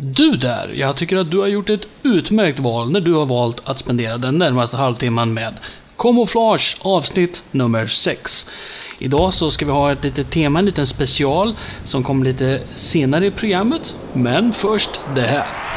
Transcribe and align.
Du 0.00 0.30
där, 0.30 0.70
jag 0.74 0.96
tycker 0.96 1.16
att 1.16 1.30
du 1.30 1.38
har 1.38 1.46
gjort 1.46 1.70
ett 1.70 1.88
utmärkt 2.02 2.58
val 2.58 2.90
när 2.90 3.00
du 3.00 3.14
har 3.14 3.26
valt 3.26 3.60
att 3.64 3.78
spendera 3.78 4.18
den 4.18 4.38
närmaste 4.38 4.76
halvtimman 4.76 5.34
med 5.34 5.54
Camouflage 5.98 6.76
avsnitt 6.80 7.42
nummer 7.50 7.86
6. 7.86 8.46
Idag 8.98 9.34
så 9.34 9.50
ska 9.50 9.64
vi 9.64 9.72
ha 9.72 9.92
ett 9.92 10.04
litet 10.04 10.30
tema, 10.30 10.58
en 10.58 10.64
liten 10.64 10.86
special 10.86 11.54
som 11.84 12.04
kommer 12.04 12.24
lite 12.24 12.60
senare 12.74 13.26
i 13.26 13.30
programmet. 13.30 13.94
Men 14.12 14.52
först 14.52 15.00
det 15.14 15.20
här. 15.20 15.67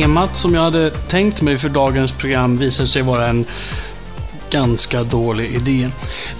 Temat 0.00 0.36
som 0.36 0.54
jag 0.54 0.62
hade 0.62 0.90
tänkt 0.90 1.42
mig 1.42 1.58
för 1.58 1.68
dagens 1.68 2.12
program 2.12 2.56
visade 2.56 2.88
sig 2.88 3.02
vara 3.02 3.26
en 3.26 3.44
ganska 4.50 5.02
dålig 5.02 5.54
idé. 5.54 5.88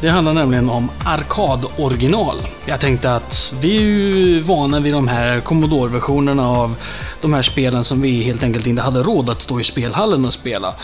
Det 0.00 0.08
handlar 0.08 0.32
nämligen 0.32 0.70
om 0.70 0.90
arkadoriginal. 1.04 2.36
Jag 2.66 2.80
tänkte 2.80 3.14
att 3.14 3.54
vi 3.60 3.76
är 3.76 3.80
ju 3.80 4.40
vana 4.40 4.80
vid 4.80 4.92
de 4.92 5.08
här 5.08 5.40
Commodore-versionerna 5.40 6.48
av 6.48 6.74
de 7.20 7.32
här 7.32 7.42
spelen 7.42 7.84
som 7.84 8.00
vi 8.00 8.22
helt 8.22 8.42
enkelt 8.42 8.66
inte 8.66 8.82
hade 8.82 9.02
råd 9.02 9.30
att 9.30 9.42
stå 9.42 9.60
i 9.60 9.64
spelhallen 9.64 10.24
och 10.24 10.32
spela. 10.32 10.74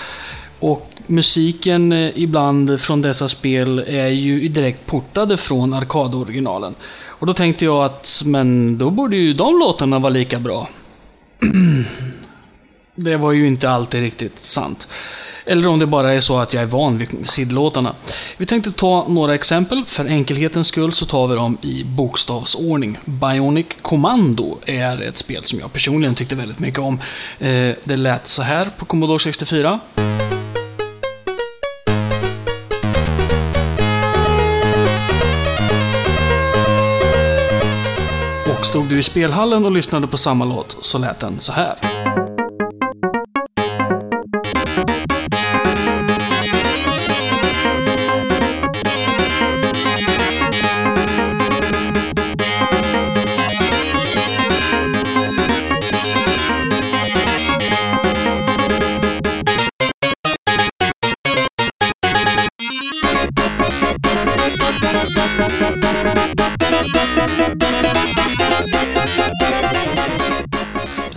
Och 0.58 0.90
musiken 1.06 1.92
eh, 1.92 2.10
ibland 2.14 2.80
från 2.80 3.02
dessa 3.02 3.28
spel 3.28 3.78
är 3.78 4.08
ju 4.08 4.48
direkt 4.48 4.86
portade 4.86 5.36
från 5.36 5.74
arkadoriginalen. 5.74 6.74
Och 7.04 7.26
då 7.26 7.34
tänkte 7.34 7.64
jag 7.64 7.84
att, 7.84 8.22
men 8.24 8.78
då 8.78 8.90
borde 8.90 9.16
ju 9.16 9.34
de 9.34 9.58
låtarna 9.58 9.98
vara 9.98 10.12
lika 10.12 10.38
bra. 10.38 10.68
Det 12.98 13.16
var 13.16 13.32
ju 13.32 13.46
inte 13.46 13.70
alltid 13.70 14.00
riktigt 14.00 14.44
sant. 14.44 14.88
Eller 15.44 15.68
om 15.68 15.78
det 15.78 15.86
bara 15.86 16.12
är 16.12 16.20
så 16.20 16.38
att 16.38 16.54
jag 16.54 16.62
är 16.62 16.66
van 16.66 16.98
vid 16.98 17.28
sidlåtarna. 17.28 17.94
Vi 18.36 18.46
tänkte 18.46 18.72
ta 18.72 19.06
några 19.08 19.34
exempel. 19.34 19.84
För 19.86 20.04
enkelhetens 20.04 20.66
skull 20.66 20.92
så 20.92 21.06
tar 21.06 21.26
vi 21.26 21.34
dem 21.34 21.58
i 21.62 21.84
bokstavsordning. 21.84 22.98
Bionic 23.04 23.66
Commando 23.82 24.58
är 24.66 25.02
ett 25.02 25.18
spel 25.18 25.44
som 25.44 25.60
jag 25.60 25.72
personligen 25.72 26.14
tyckte 26.14 26.34
väldigt 26.34 26.58
mycket 26.58 26.80
om. 26.80 27.00
Eh, 27.38 27.74
det 27.84 27.96
lät 27.96 28.26
så 28.26 28.42
här 28.42 28.70
på 28.76 28.84
Commodore 28.84 29.18
64. 29.18 29.80
Och 38.58 38.66
stod 38.66 38.88
du 38.88 38.98
i 38.98 39.02
spelhallen 39.02 39.64
och 39.64 39.72
lyssnade 39.72 40.06
på 40.06 40.16
samma 40.16 40.44
låt 40.44 40.76
så 40.80 40.98
lät 40.98 41.20
den 41.20 41.40
så 41.40 41.52
här. 41.52 41.74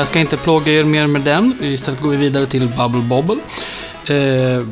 Ska 0.10 0.20
inte 0.20 0.38
plåga 0.38 0.72
er 0.74 0.84
mer 0.84 1.08
med 1.08 1.22
den. 1.22 1.56
Istället 1.62 2.02
går 2.02 2.10
vi 2.10 2.18
vidare 2.18 2.46
till 2.46 2.68
Bubble 2.68 3.02
Bobble. 3.02 3.38
Eh, 4.08 4.66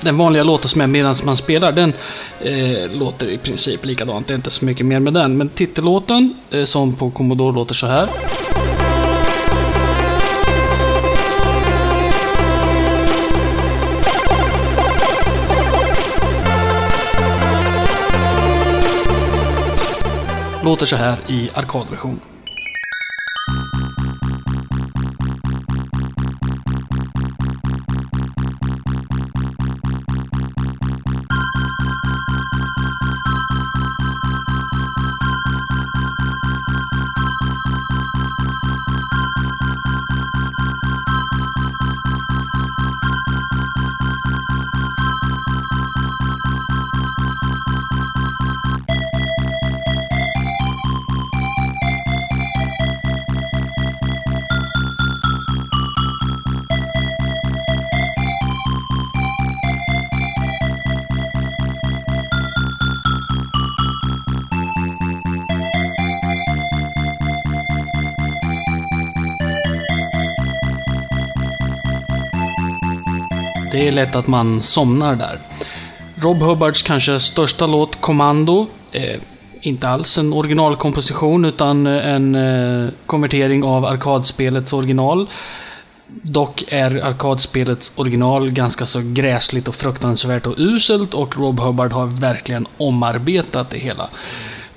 den 0.00 0.18
vanliga 0.18 0.42
låten 0.42 0.68
som 0.68 0.80
är 0.80 0.86
medan 0.86 1.16
man 1.24 1.36
spelar, 1.36 1.72
den 1.72 1.92
eh, 2.40 2.90
låter 2.92 3.30
i 3.30 3.38
princip 3.38 3.84
likadant. 3.84 4.26
Det 4.26 4.32
är 4.32 4.36
inte 4.36 4.50
så 4.50 4.64
mycket 4.64 4.86
mer 4.86 5.00
med 5.00 5.14
den. 5.14 5.36
Men 5.36 5.48
titellåten, 5.48 6.34
eh, 6.50 6.64
som 6.64 6.96
på 6.96 7.10
Commodore 7.10 7.54
låter 7.54 7.74
så 7.74 7.86
här. 7.86 8.08
Låter 20.64 20.86
så 20.86 20.96
här 20.96 21.16
i 21.26 21.50
arkadversion. 21.54 22.20
Det 73.72 73.88
är 73.88 73.92
lätt 73.92 74.16
att 74.16 74.26
man 74.26 74.62
somnar 74.62 75.16
där. 75.16 75.38
Rob 76.16 76.36
Hubbards 76.36 76.82
kanske 76.82 77.20
största 77.20 77.66
låt, 77.66 77.96
'Commando' 78.00 78.66
eh, 78.92 79.20
inte 79.60 79.88
alls 79.88 80.18
en 80.18 80.32
originalkomposition 80.32 81.44
utan 81.44 81.86
en 81.86 82.34
eh, 82.34 82.90
konvertering 83.06 83.64
av 83.64 83.84
arkadspelets 83.84 84.72
original. 84.72 85.26
Dock 86.06 86.64
är 86.68 87.06
arkadspelets 87.06 87.92
original 87.96 88.50
ganska 88.50 88.86
så 88.86 89.00
gräsligt 89.04 89.68
och 89.68 89.74
fruktansvärt 89.74 90.46
och 90.46 90.54
uselt 90.58 91.14
och 91.14 91.36
Rob 91.36 91.60
Hubbard 91.60 91.92
har 91.92 92.06
verkligen 92.06 92.66
omarbetat 92.76 93.70
det 93.70 93.78
hela. 93.78 94.08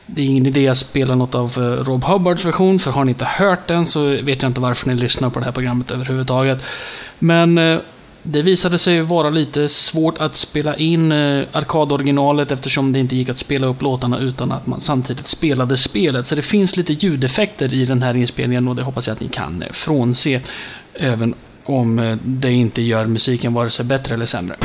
Det 0.06 0.22
är 0.22 0.25
ingen 0.25 0.45
idé 0.45 0.68
att 0.68 0.78
spela 0.78 1.16
något 1.16 1.36
av 1.36 1.57
eh, 1.57 1.84
Rob 1.84 2.04
Hubbards 2.04 2.45
version, 2.45 2.80
för 2.80 2.92
har 2.92 3.06
ni 3.06 3.12
inte 3.12 3.25
hört 3.25 3.68
den 3.68 3.86
så 3.86 4.04
vet 4.04 4.42
jag 4.42 4.50
inte 4.50 4.62
varför 4.62 4.90
ni 4.90 4.95
lyssnar 4.95 5.30
på 5.30 5.40
det 5.40 5.45
här 5.45 5.51
programmet 5.51 5.92
överhuvudtaget. 5.92 6.62
Men 7.19 7.57
eh, 7.57 7.80
det 8.23 8.41
visade 8.41 8.77
sig 8.77 9.01
vara 9.01 9.29
lite 9.29 9.69
svårt 9.69 10.17
att 10.17 10.35
spela 10.35 10.75
in 10.75 11.11
eh, 11.11 11.47
arkadoriginalet 11.51 12.51
eftersom 12.51 12.93
det 12.93 12.99
inte 12.99 13.15
gick 13.15 13.29
att 13.29 13.37
spela 13.37 13.67
upp 13.67 13.81
låtarna 13.81 14.19
utan 14.19 14.51
att 14.51 14.67
man 14.67 14.81
samtidigt 14.81 15.27
spelade 15.27 15.77
spelet. 15.77 16.27
Så 16.27 16.35
det 16.35 16.41
finns 16.41 16.77
lite 16.77 16.93
ljudeffekter 16.93 17.73
i 17.73 17.85
den 17.85 18.01
här 18.01 18.15
inspelningen 18.15 18.67
och 18.67 18.75
det 18.75 18.83
hoppas 18.83 19.07
jag 19.07 19.15
att 19.15 19.21
ni 19.21 19.27
kan 19.27 19.63
eh, 19.63 19.71
frånse. 19.71 20.41
Även 20.93 21.33
om 21.63 21.99
eh, 21.99 22.17
det 22.23 22.51
inte 22.51 22.81
gör 22.81 23.05
musiken 23.05 23.53
vare 23.53 23.69
sig 23.69 23.85
bättre 23.85 24.13
eller 24.13 24.25
sämre. 24.25 24.55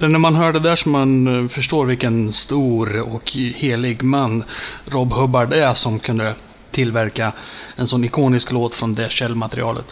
Det 0.00 0.06
är 0.06 0.08
när 0.08 0.18
man 0.18 0.34
hör 0.34 0.52
det 0.52 0.60
där 0.60 0.76
som 0.76 0.92
man 0.92 1.42
eh, 1.44 1.48
förstår 1.48 1.84
vilken 1.86 2.32
stor 2.32 3.14
och 3.14 3.30
helig 3.30 4.02
man 4.02 4.44
Rob 4.84 5.12
Hubbard 5.12 5.52
är 5.52 5.74
som 5.74 5.98
kunde 5.98 6.34
tillverka 6.70 7.32
en 7.76 7.88
sån 7.88 8.04
ikonisk 8.04 8.52
låt 8.52 8.74
från 8.74 8.94
det 8.94 9.10
källmaterialet. 9.10 9.84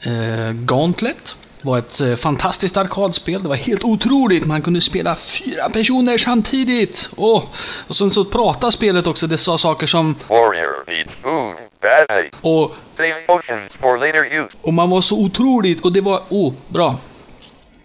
Eh, 0.00 0.52
Gauntlet 0.52 1.36
var 1.62 1.78
ett 1.78 2.00
eh, 2.00 2.14
fantastiskt 2.14 2.76
arkadspel. 2.76 3.42
Det 3.42 3.48
var 3.48 3.56
helt 3.56 3.84
otroligt. 3.84 4.44
Man 4.44 4.62
kunde 4.62 4.80
spela 4.80 5.14
fyra 5.16 5.68
personer 5.70 6.18
samtidigt. 6.18 7.10
Oh, 7.16 7.44
och 7.86 7.96
sen 7.96 8.10
så 8.10 8.24
pratade 8.24 8.72
spelet 8.72 9.06
också. 9.06 9.26
Det 9.26 9.38
sa 9.38 9.58
saker 9.58 9.86
som... 9.86 10.14
Warrior 10.28 10.86
needs 10.86 11.14
food 11.22 11.54
badly. 11.82 12.30
Och, 12.40 12.74
Save 12.96 13.26
potions 13.26 13.72
for 13.80 13.98
later 13.98 14.44
use. 14.44 14.56
och 14.62 14.74
man 14.74 14.90
var 14.90 15.00
så 15.00 15.18
otroligt. 15.18 15.80
Och 15.84 15.92
det 15.92 16.00
var... 16.00 16.22
Oh, 16.28 16.52
bra. 16.68 16.98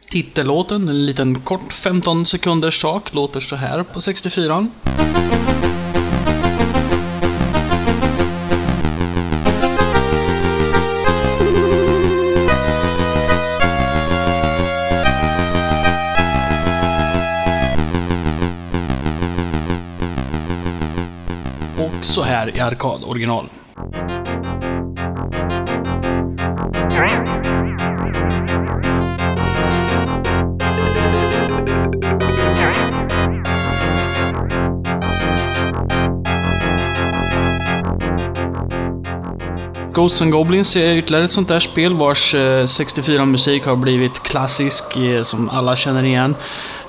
Titellåten, 0.09 0.89
en 0.89 1.05
liten 1.05 1.39
kort 1.41 1.73
15 1.73 2.25
sekunders 2.25 2.81
sak, 2.81 3.13
låter 3.13 3.39
så 3.39 3.55
här 3.55 3.83
på 3.83 4.01
64. 4.01 4.67
Och 21.77 22.05
så 22.05 22.23
här 22.23 22.57
i 22.57 22.59
arkad 22.59 23.03
original. 23.03 23.49
Ghosts 39.97 40.21
and 40.21 40.31
Goblins 40.31 40.75
är 40.75 40.95
ytterligare 40.95 41.23
ett 41.25 41.31
sånt 41.31 41.47
där 41.47 41.59
spel 41.59 41.93
vars 41.93 42.35
eh, 42.35 42.63
64-musik 42.63 43.65
har 43.65 43.75
blivit 43.75 44.23
klassisk, 44.23 44.97
eh, 44.97 45.23
som 45.23 45.49
alla 45.49 45.75
känner 45.75 46.03
igen. 46.03 46.35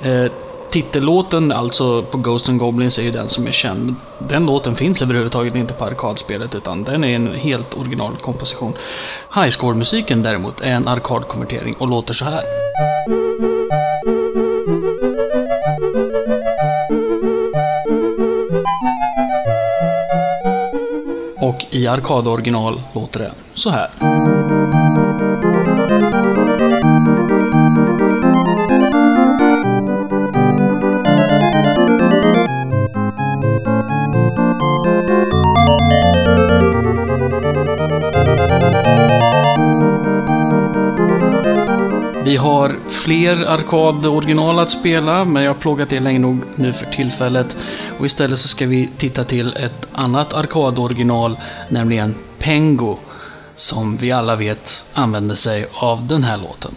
Eh, 0.03 0.25
titellåten, 0.71 1.53
alltså 1.53 2.03
på 2.03 2.19
Ghosts 2.19 2.49
and 2.49 2.59
Goblins, 2.59 2.99
är 2.99 3.03
ju 3.03 3.11
den 3.11 3.29
som 3.29 3.47
är 3.47 3.53
känd. 3.53 3.95
Den 4.19 4.47
låten 4.47 4.77
finns 4.77 5.03
överhuvudtaget 5.03 5.55
inte 5.55 5.75
på 5.75 5.85
arkadspelet, 5.85 6.55
utan 6.55 6.85
den 6.85 7.05
är 7.05 7.15
en 7.15 7.35
helt 7.35 7.79
original 7.79 8.17
komposition. 8.17 8.73
Highscore-musiken 9.35 10.23
däremot 10.23 10.61
är 10.61 10.73
en 10.73 10.89
arkadkonvertering 10.89 11.75
och 11.79 11.89
låter 11.89 12.15
så 12.15 12.25
här. 12.25 12.43
I 21.79 21.87
arkadoriginal 21.87 22.81
låter 22.95 23.21
det 23.21 23.33
så 23.55 23.71
här. 23.71 23.89
Vi 42.25 42.37
har 42.37 42.77
fler 42.89 43.45
arkadoriginal 43.45 44.59
att 44.59 44.71
spela, 44.71 45.25
men 45.25 45.43
jag 45.43 45.51
har 45.51 45.61
plågat 45.61 45.93
er 45.93 46.01
länge 46.01 46.19
nog 46.19 46.41
nu 46.55 46.73
för 46.73 46.87
tillfället. 46.87 47.57
Och 47.99 48.07
istället 48.07 48.39
så 48.39 48.49
ska 48.49 48.67
vi 48.67 48.89
titta 48.97 49.25
till 49.25 49.57
ett 49.57 49.88
annat 49.99 50.33
arkadoriginal, 50.33 51.37
nämligen 51.69 52.15
Pengo, 52.39 52.99
som 53.57 53.97
vi 53.97 54.13
alla 54.13 54.37
vet 54.37 54.87
använder 54.95 55.35
sig 55.35 55.67
av 55.73 56.07
den 56.07 56.25
här 56.25 56.37
låten. 56.37 56.75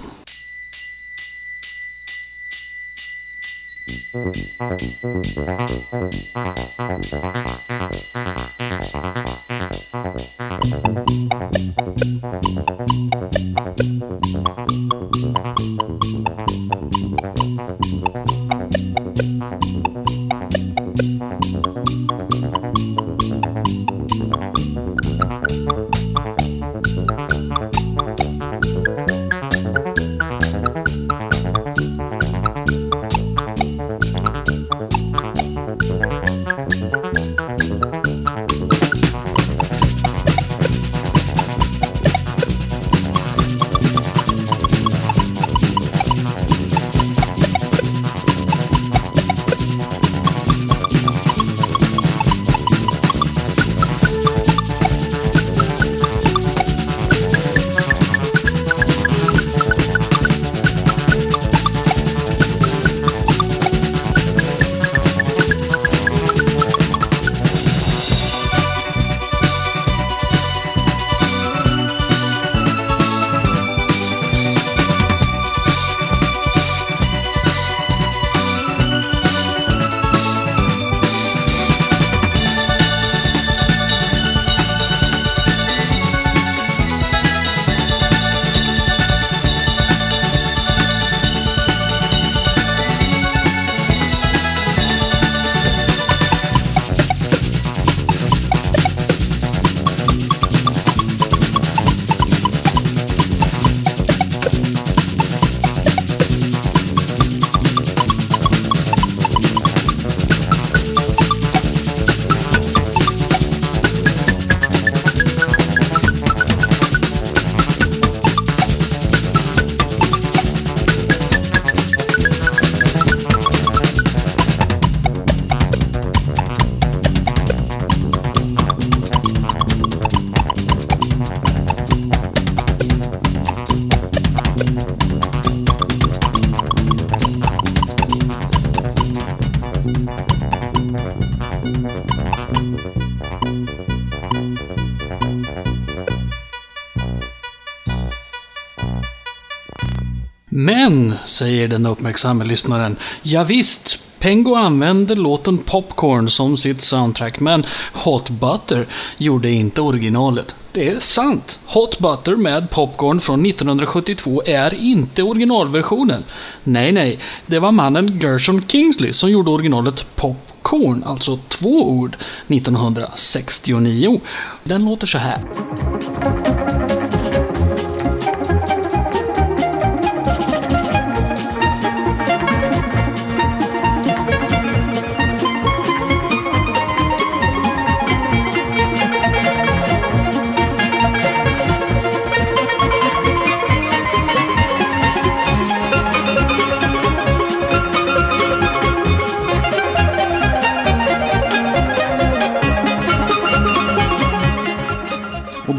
Men, 150.53 151.13
säger 151.25 151.67
den 151.67 151.85
uppmärksamma 151.85 152.43
lyssnaren, 152.43 152.95
ja 153.23 153.43
visst, 153.43 153.99
Pengo 154.19 154.55
använde 154.55 155.15
låten 155.15 155.57
Popcorn 155.57 156.29
som 156.29 156.57
sitt 156.57 156.81
soundtrack, 156.81 157.39
men 157.39 157.65
Hot 157.93 158.29
Butter 158.29 158.87
gjorde 159.17 159.51
inte 159.51 159.81
originalet. 159.81 160.55
Det 160.71 160.89
är 160.89 160.99
sant. 160.99 161.59
Hot 161.65 161.99
Butter 161.99 162.35
med 162.35 162.69
Popcorn 162.69 163.21
från 163.21 163.45
1972 163.45 164.43
är 164.45 164.73
inte 164.73 165.23
originalversionen. 165.23 166.23
Nej, 166.63 166.91
nej, 166.91 167.19
det 167.45 167.59
var 167.59 167.71
mannen 167.71 168.19
Gershon 168.21 168.63
Kingsley 168.67 169.13
som 169.13 169.31
gjorde 169.31 169.51
originalet 169.51 170.15
Popcorn, 170.15 171.03
alltså 171.03 171.39
två 171.47 171.89
ord, 171.89 172.17
1969. 172.47 174.21
Den 174.63 174.85
låter 174.85 175.07
så 175.07 175.17
här. 175.17 175.39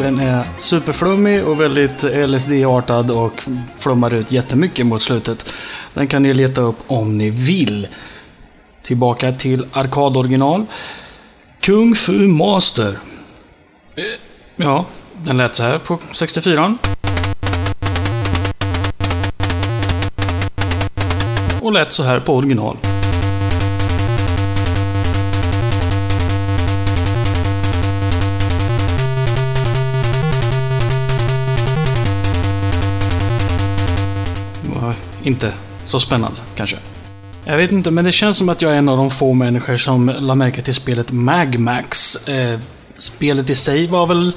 Den 0.02 0.18
är 0.18 0.44
superflummig 0.58 1.44
och 1.44 1.60
väldigt 1.60 2.02
LSD-artad 2.02 3.10
och 3.10 3.42
flummar 3.78 4.14
ut 4.14 4.32
jättemycket 4.32 4.86
mot 4.86 5.02
slutet. 5.02 5.46
Den 5.94 6.06
kan 6.06 6.22
ni 6.22 6.34
leta 6.34 6.60
upp 6.60 6.76
om 6.86 7.18
ni 7.18 7.30
vill. 7.30 7.88
Tillbaka 8.82 9.32
till 9.32 9.66
arkadoriginal. 9.72 10.66
Kung 11.60 11.94
Fu 11.94 12.28
Master. 12.28 12.98
Eh, 13.96 14.04
ja, 14.56 14.86
den 15.24 15.36
lät 15.36 15.54
så 15.54 15.62
här 15.62 15.78
på 15.78 15.98
64. 16.12 16.76
Och 21.60 21.72
lät 21.72 21.92
så 21.92 22.02
här 22.02 22.20
på 22.20 22.36
original. 22.36 22.76
Inte 35.22 35.52
så 35.84 36.00
spännande 36.00 36.36
kanske. 36.56 36.76
Jag 37.44 37.56
vet 37.56 37.72
inte, 37.72 37.90
men 37.90 38.04
det 38.04 38.12
känns 38.12 38.36
som 38.36 38.48
att 38.48 38.62
jag 38.62 38.72
är 38.72 38.76
en 38.76 38.88
av 38.88 38.96
de 38.96 39.10
få 39.10 39.32
människor 39.32 39.76
som 39.76 40.12
la 40.18 40.34
märke 40.34 40.62
till 40.62 40.74
spelet 40.74 41.12
Magmax. 41.12 42.16
Eh, 42.16 42.60
spelet 42.96 43.50
i 43.50 43.54
sig 43.54 43.86
var 43.86 44.06
väl 44.06 44.32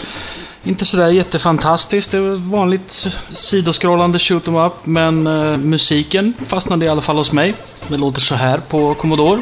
inte 0.63 0.85
sådär 0.85 1.09
jättefantastiskt. 1.09 2.11
Det 2.11 2.19
var 2.19 2.35
vanligt 2.35 3.07
sidoskrollande 3.33 4.19
shoot 4.19 4.47
'em 4.47 4.65
up, 4.65 4.73
men 4.83 5.27
eh, 5.27 5.57
musiken 5.57 6.33
fastnade 6.47 6.85
i 6.85 6.89
alla 6.89 7.01
fall 7.01 7.17
hos 7.17 7.31
mig. 7.31 7.55
Det 7.87 7.97
låter 7.97 8.21
så 8.21 8.35
här 8.35 8.57
på 8.57 8.93
Commodore. 8.93 9.41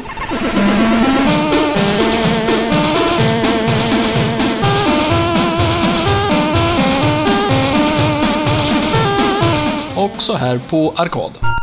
Också 10.14 10.32
här 10.34 10.58
på 10.58 10.92
Arkad. 10.96 11.53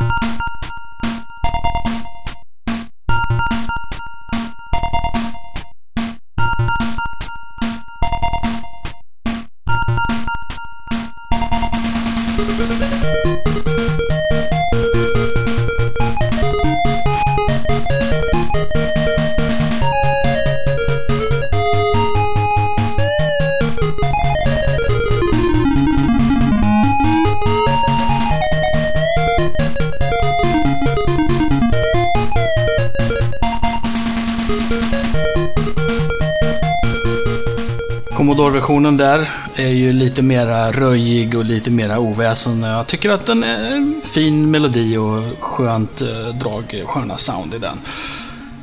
Commodore-versionen 38.82 38.98
där 38.98 39.30
är 39.56 39.70
ju 39.70 39.94
lite 39.94 40.22
mera 40.22 40.72
röjig 40.72 41.38
och 41.38 41.46
lite 41.46 41.70
mera 41.70 42.00
oväsen. 42.00 42.64
Jag 42.64 42.88
tycker 42.88 43.10
att 43.10 43.26
den 43.26 43.44
är 43.44 43.76
en 43.76 44.02
fin 44.04 44.52
melodi 44.52 44.98
och 44.98 45.24
skönt 45.40 46.02
eh, 46.02 46.36
drag, 46.40 46.84
sköna 46.86 47.18
sound 47.18 47.54
i 47.54 47.58
den. 47.58 47.78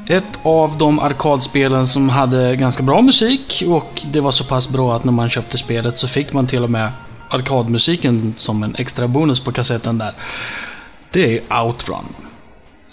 Ett 0.06 0.38
av 0.42 0.78
de 0.78 0.98
arkadspelen 0.98 1.86
som 1.86 2.08
hade 2.08 2.56
ganska 2.56 2.82
bra 2.82 3.02
musik 3.02 3.62
och 3.68 4.02
det 4.12 4.20
var 4.20 4.30
så 4.30 4.44
pass 4.44 4.68
bra 4.68 4.96
att 4.96 5.04
när 5.04 5.12
man 5.12 5.28
köpte 5.28 5.58
spelet 5.58 5.98
så 5.98 6.08
fick 6.08 6.32
man 6.32 6.46
till 6.46 6.64
och 6.64 6.70
med 6.70 6.90
arkadmusiken 7.30 8.34
som 8.38 8.62
en 8.62 8.74
extra 8.78 9.08
bonus 9.08 9.40
på 9.40 9.52
kassetten 9.52 9.98
där. 9.98 10.12
Det 11.10 11.38
är 11.38 11.64
Outrun. 11.64 12.14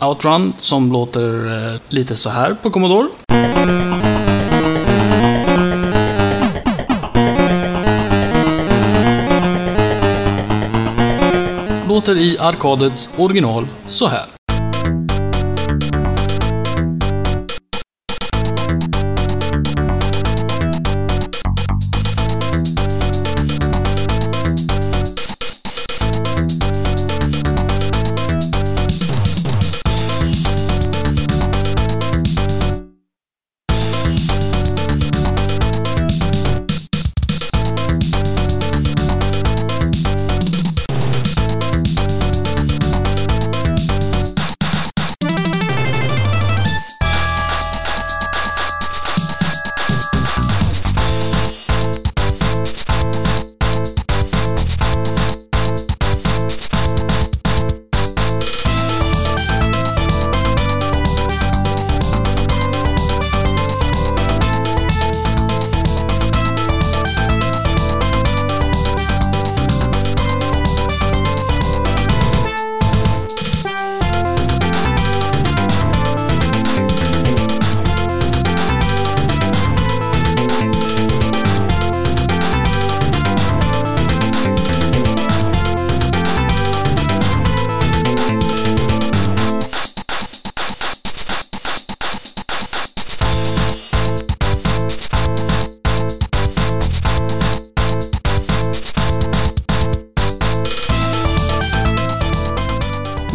Outrun 0.02 0.54
som 0.58 0.92
låter 0.92 1.54
eh, 1.74 1.80
lite 1.90 2.16
så 2.16 2.30
här 2.30 2.56
på 2.62 2.72
Commodore. 2.72 3.08
Låter 11.96 12.18
i 12.18 12.38
arkadets 12.40 13.10
original 13.18 13.68
så 13.88 14.08
här. 14.08 14.26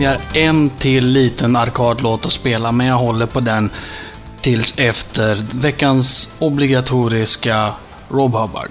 Vi 0.01 0.07
har 0.07 0.21
en 0.35 0.71
till 0.71 1.07
liten 1.07 1.57
arkadlåt 1.57 2.27
att 2.27 2.33
spela, 2.33 2.73
men 2.73 2.87
jag 2.87 2.99
håller 2.99 3.27
på 3.27 3.41
den 3.41 3.71
tills 4.41 4.75
efter 4.79 5.45
veckans 5.53 6.31
obligatoriska 6.39 7.73
Rob 8.09 8.35
Hubbard. 8.35 8.71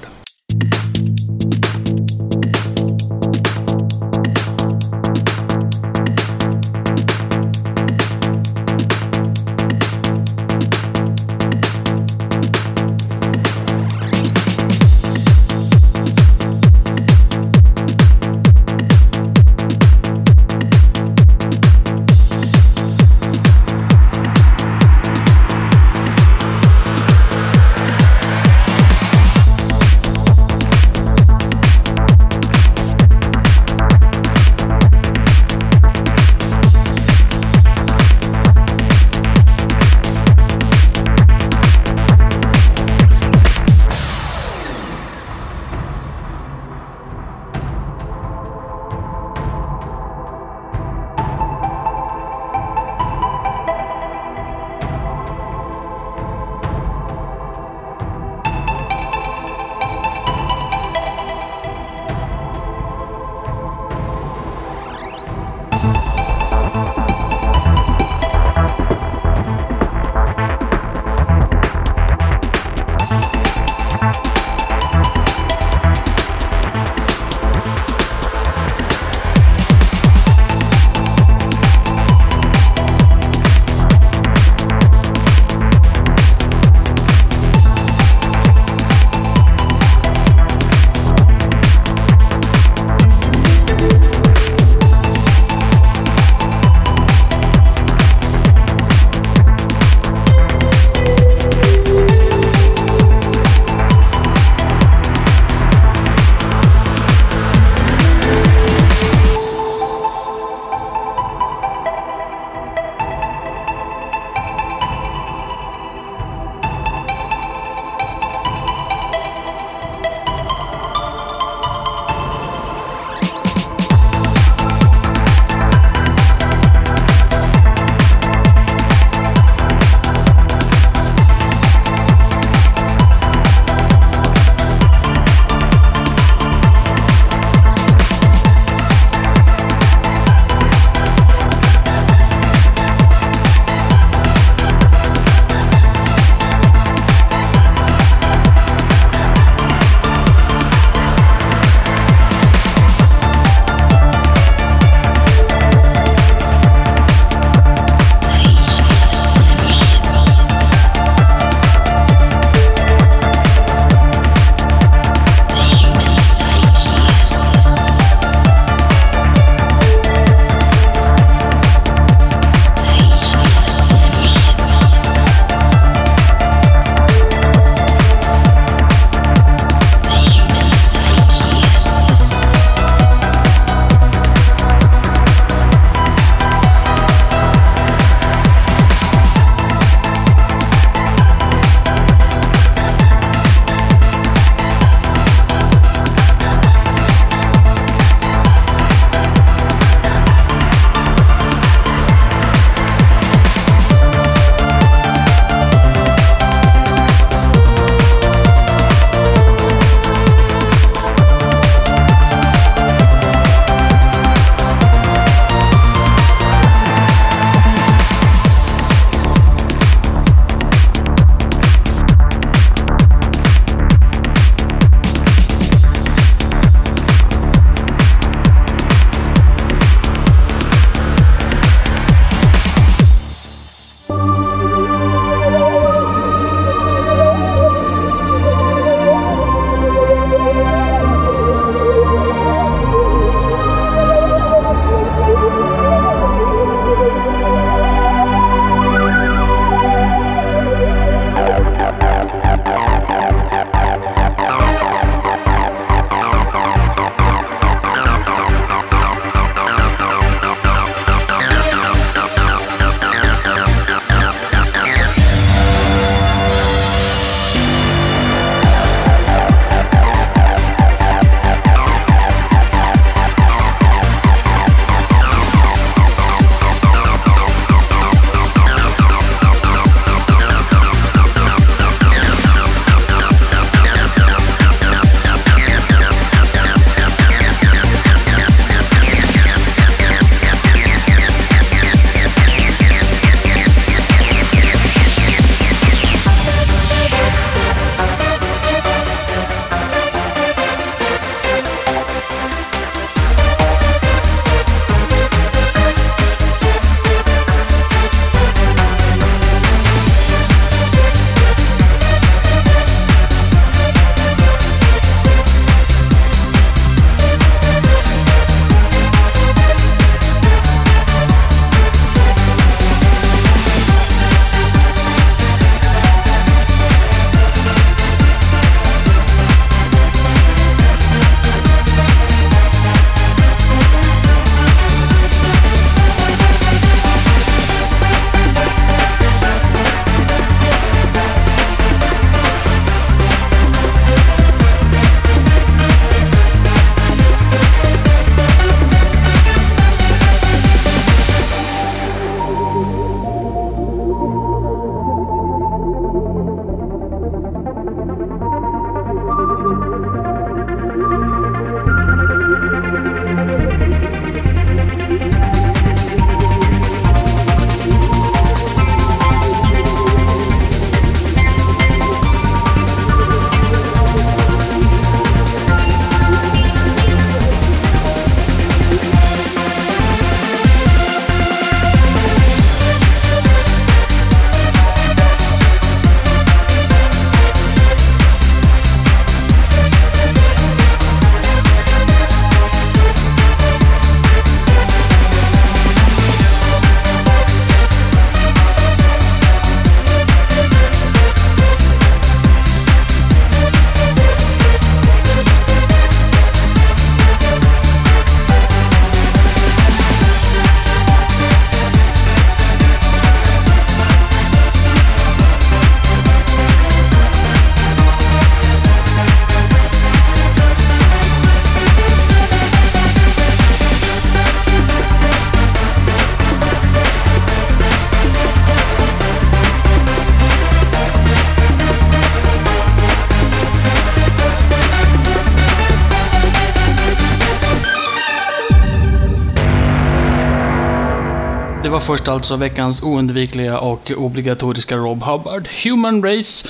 Först 442.10 442.28
alltså 442.28 442.56
veckans 442.56 443.04
oundvikliga 443.04 443.80
och 443.80 444.12
obligatoriska 444.18 444.96
Rob 444.98 445.24
Hubbard, 445.24 445.68
Human 445.84 446.24
Race, 446.24 446.68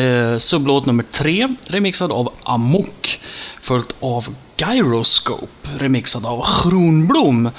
eh, 0.00 0.38
sublåt 0.38 0.86
nummer 0.86 1.04
tre, 1.12 1.48
remixad 1.64 2.12
av 2.12 2.32
Amok, 2.42 3.20
följt 3.60 3.94
av 4.00 4.34
Gyroscope, 4.56 5.68
remixad 5.78 6.26
av 6.26 6.44
Kronblom. 6.62 7.50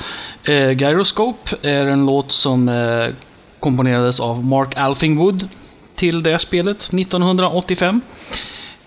Eh, 0.43 0.71
Gyroscope 0.71 1.55
är 1.61 1.85
en 1.85 2.05
låt 2.05 2.31
som 2.31 2.69
eh, 2.69 3.07
komponerades 3.59 4.19
av 4.19 4.45
Mark 4.45 4.77
Alfingwood 4.77 5.47
till 5.95 6.23
det 6.23 6.39
spelet 6.39 6.93
1985. 6.93 8.01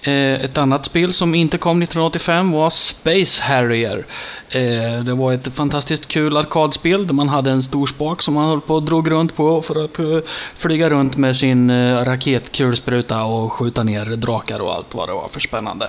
Eh, 0.03 0.45
ett 0.45 0.59
annat 0.59 0.85
spel 0.85 1.13
som 1.13 1.35
inte 1.35 1.59
kom 1.59 1.83
1985 1.83 2.53
var 2.53 2.71
Space 2.71 3.43
Harrier. 3.43 4.07
Eh, 4.49 5.05
det 5.05 5.15
var 5.15 5.33
ett 5.33 5.55
fantastiskt 5.55 6.09
kul 6.09 6.37
arkadspel 6.37 7.07
där 7.07 7.15
man 7.15 7.29
hade 7.29 7.51
en 7.51 7.63
stor 7.63 7.87
spak 7.87 8.23
som 8.23 8.35
man 8.35 8.49
höll 8.49 8.61
på 8.61 8.75
och 8.75 8.83
drog 8.83 9.11
runt 9.11 9.37
på 9.37 9.63
för 9.63 9.85
att 9.85 9.99
eh, 9.99 10.31
flyga 10.57 10.91
runt 10.91 11.17
med 11.17 11.37
sin 11.37 11.71
raketkulspruta 12.05 13.25
och 13.25 13.53
skjuta 13.53 13.83
ner 13.83 14.05
drakar 14.05 14.61
och 14.61 14.75
allt 14.75 14.95
vad 14.95 15.09
det 15.09 15.13
var 15.13 15.29
för 15.29 15.41
spännande. 15.41 15.89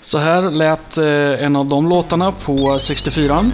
Så 0.00 0.18
här 0.18 0.50
lät 0.50 0.98
en 1.40 1.56
av 1.56 1.66
de 1.66 1.88
låtarna 1.88 2.32
på 2.32 2.78
64. 2.78 3.44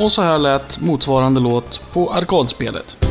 Och 0.00 0.12
så 0.12 0.22
här 0.22 0.38
lät 0.38 0.80
motsvarande 0.80 1.40
låt 1.40 1.80
på 1.92 2.12
arkadspelet. 2.12 3.09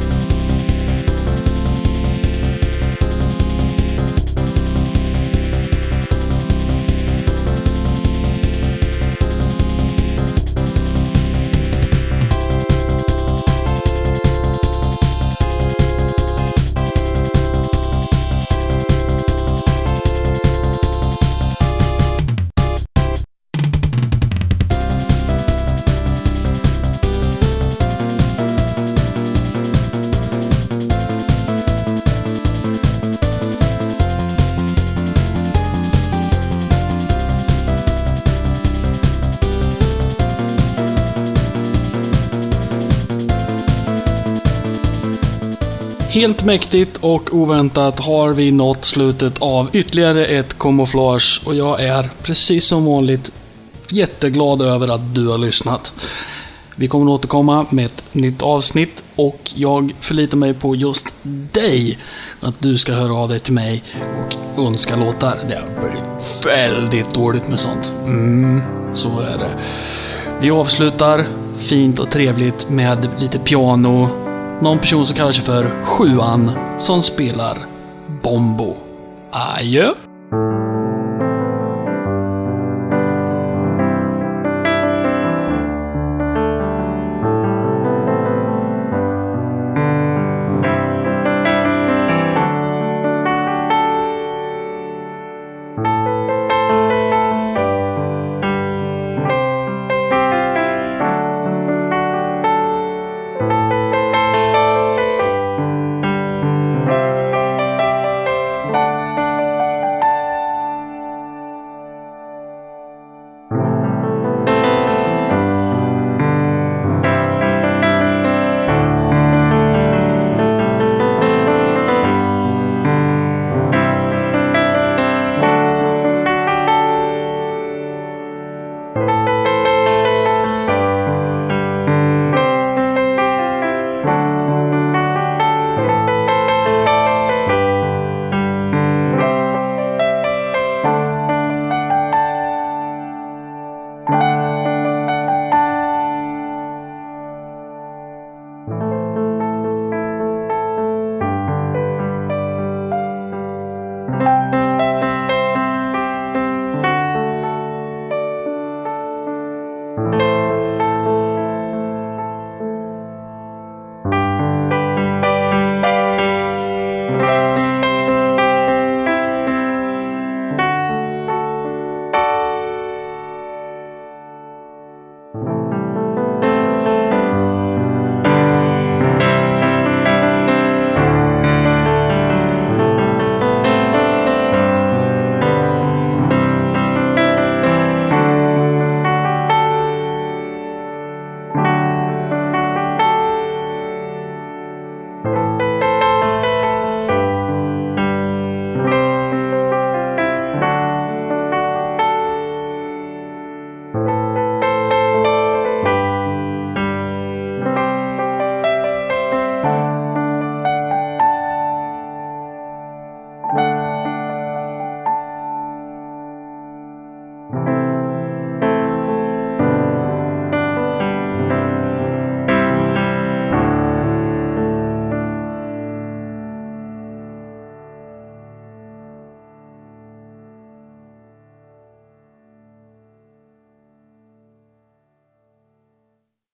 Helt 46.20 46.44
mäktigt 46.44 46.98
och 47.02 47.36
oväntat 47.36 48.00
har 48.00 48.34
vi 48.34 48.52
nått 48.52 48.86
slutet 48.86 49.38
av 49.42 49.70
ytterligare 49.74 50.26
ett 50.26 50.60
kamouflage 50.60 51.42
och 51.46 51.56
jag 51.56 51.84
är 51.84 52.10
precis 52.24 52.66
som 52.66 52.86
vanligt 52.86 53.32
jätteglad 53.90 54.62
över 54.62 54.88
att 54.88 55.16
du 55.16 55.28
har 55.28 55.38
lyssnat. 55.38 55.94
Vi 56.76 56.88
kommer 56.88 57.06
att 57.06 57.20
återkomma 57.20 57.66
med 57.70 57.86
ett 57.86 58.04
nytt 58.12 58.42
avsnitt 58.42 59.04
och 59.16 59.52
jag 59.56 59.96
förlitar 60.00 60.38
mig 60.38 60.54
på 60.54 60.76
just 60.76 61.06
dig. 61.52 61.98
Att 62.40 62.56
du 62.60 62.78
ska 62.78 62.94
höra 62.94 63.14
av 63.14 63.30
dig 63.30 63.40
till 63.40 63.54
mig 63.54 63.84
och 64.56 64.66
önska 64.66 64.96
låtar. 64.96 65.40
Det 65.42 65.64
blir 65.80 66.04
väldigt 66.46 67.14
dåligt 67.14 67.48
med 67.48 67.60
sånt. 67.60 67.94
Mm, 68.06 68.62
så 68.94 69.20
är 69.20 69.38
det. 69.38 69.52
Vi 70.42 70.52
avslutar 70.52 71.28
fint 71.60 72.00
och 72.00 72.10
trevligt 72.10 72.70
med 72.70 73.10
lite 73.20 73.40
piano 73.40 74.29
någon 74.62 74.80
person 74.80 75.08
som 75.08 75.16
kallar 75.16 75.32
sig 75.32 75.46
för 75.46 75.86
Sjuan 75.86 76.52
som 76.80 77.04
spelar 77.04 77.58
Bombo. 78.22 78.76
Adjö! 79.32 79.94